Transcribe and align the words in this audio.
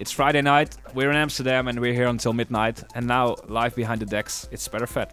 It's 0.00 0.10
Friday 0.10 0.40
night, 0.40 0.78
we're 0.94 1.10
in 1.10 1.16
Amsterdam, 1.16 1.68
and 1.68 1.78
we're 1.78 1.92
here 1.92 2.06
until 2.06 2.32
midnight. 2.32 2.82
And 2.94 3.06
now, 3.06 3.36
live 3.48 3.76
behind 3.76 4.00
the 4.00 4.06
decks, 4.06 4.48
it's 4.50 4.66
Better 4.66 4.86
Fed. 4.86 5.12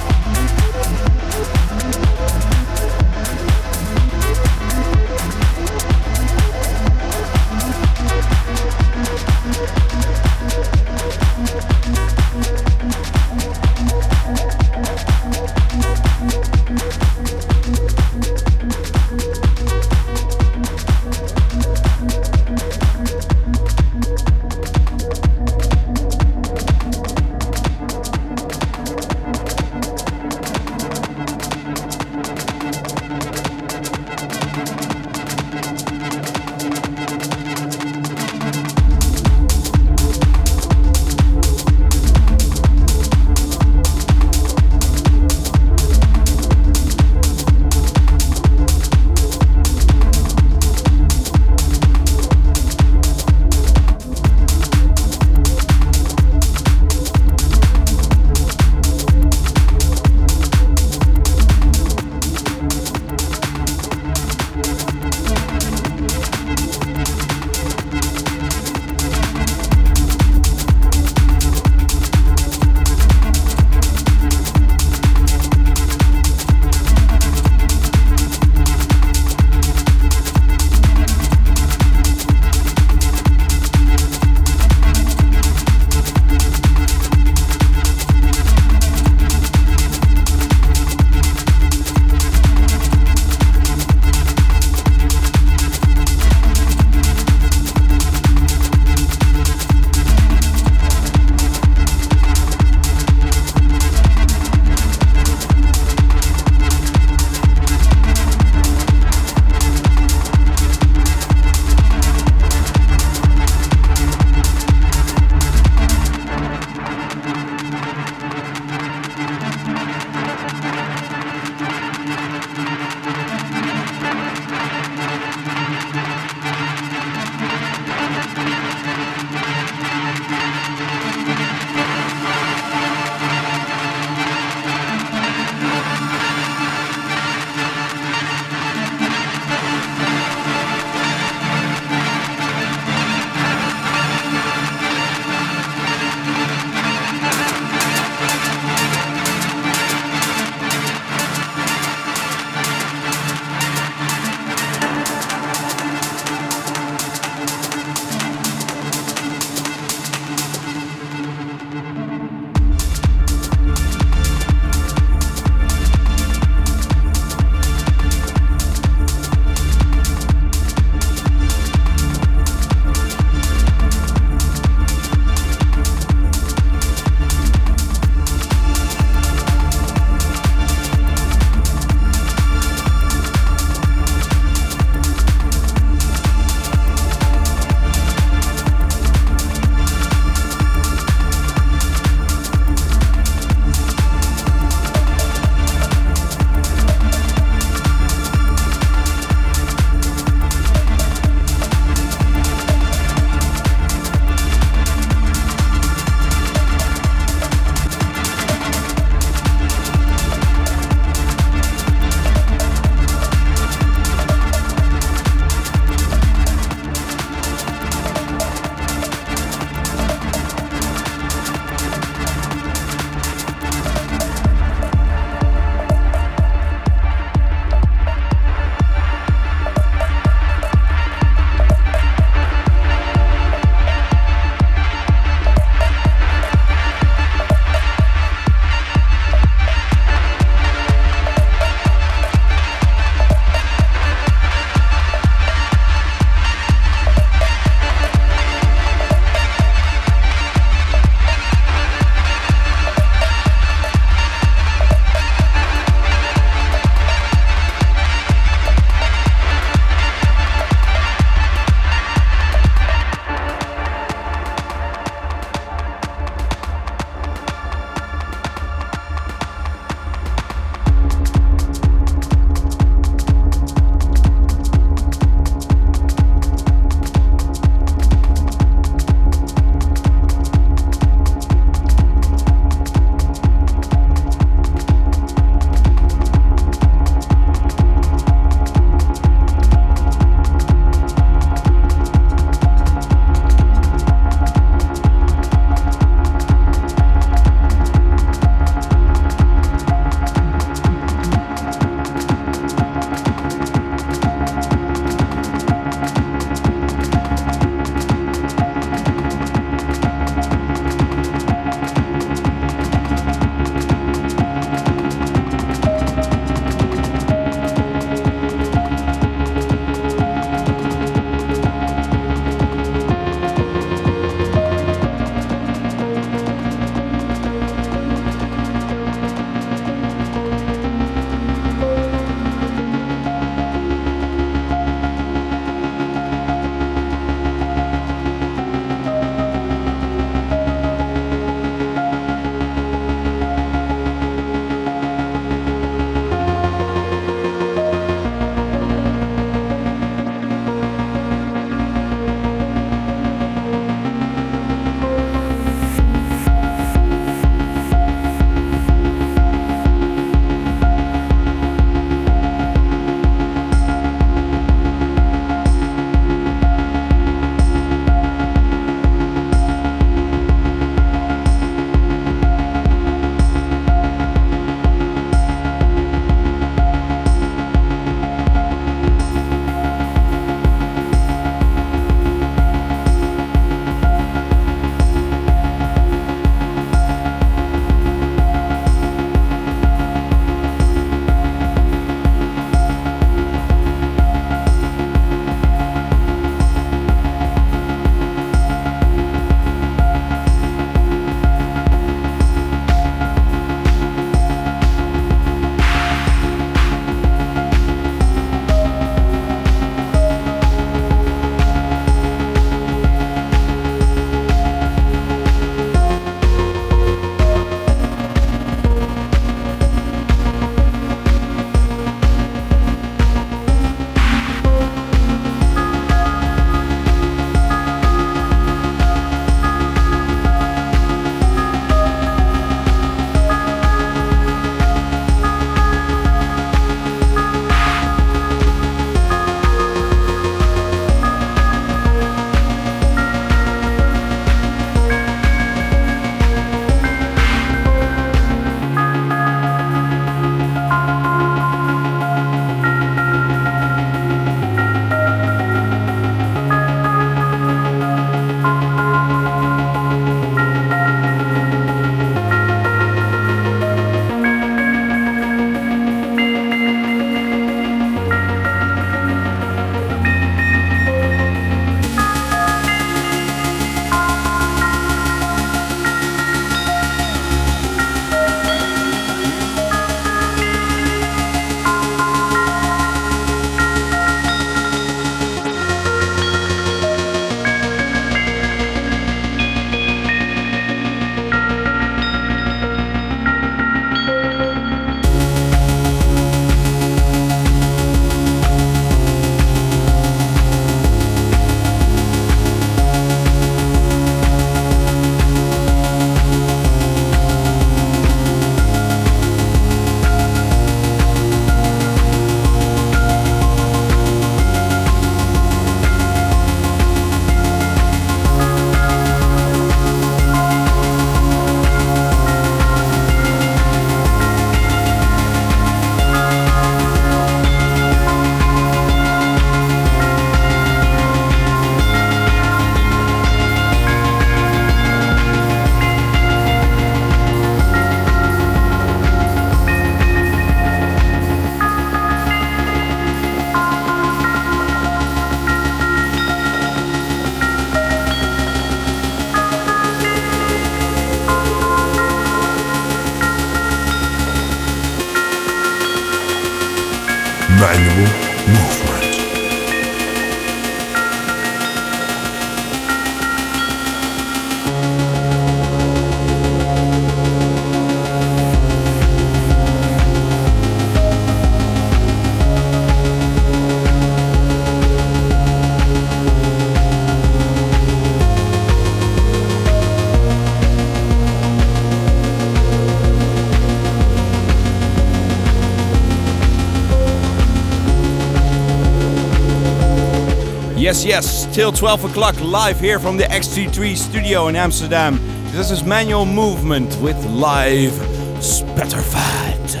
Yes, 591.01 591.25
yes, 591.25 591.67
till 591.73 591.91
12 591.91 592.25
o'clock 592.25 592.55
live 592.63 592.99
here 592.99 593.17
from 593.17 593.35
the 593.35 593.45
XT3 593.45 594.15
studio 594.15 594.67
in 594.67 594.75
Amsterdam. 594.75 595.39
This 595.71 595.89
is 595.89 596.03
Manual 596.03 596.45
Movement 596.45 597.19
with 597.23 597.43
live 597.45 598.13
Spatterfat. 598.61 600.00